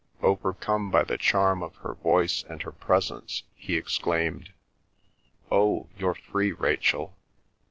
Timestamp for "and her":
2.49-2.71